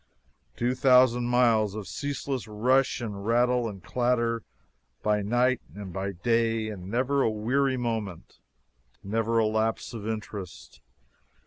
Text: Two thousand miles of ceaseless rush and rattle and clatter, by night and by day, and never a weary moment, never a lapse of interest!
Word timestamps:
Two 0.55 0.73
thousand 0.73 1.25
miles 1.27 1.75
of 1.75 1.87
ceaseless 1.87 2.47
rush 2.47 3.01
and 3.01 3.23
rattle 3.23 3.69
and 3.69 3.83
clatter, 3.83 4.41
by 5.03 5.21
night 5.21 5.61
and 5.75 5.93
by 5.93 6.11
day, 6.11 6.69
and 6.69 6.89
never 6.89 7.21
a 7.21 7.29
weary 7.29 7.77
moment, 7.77 8.39
never 9.03 9.37
a 9.37 9.45
lapse 9.45 9.93
of 9.93 10.07
interest! 10.07 10.81